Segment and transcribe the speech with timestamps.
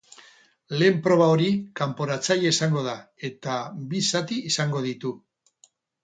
[0.77, 1.49] Lehen proba hori
[1.79, 2.95] kanporatzailea izango da,
[3.29, 3.57] eta
[3.91, 5.13] bi zati izango ditu.